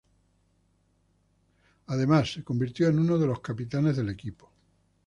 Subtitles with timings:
[1.85, 4.49] Además se convirtió en uno de los capitanes del equipo.